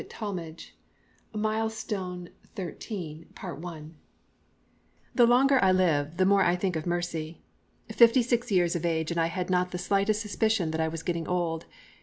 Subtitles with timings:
[0.01, 0.71] THE THIRTEENTH
[1.35, 3.95] MILESTONE 1888 1889
[5.13, 7.43] The longer I live the more I think of mercy.
[7.87, 11.03] Fifty six years of age and I had not the slightest suspicion that I was
[11.03, 11.67] getting old.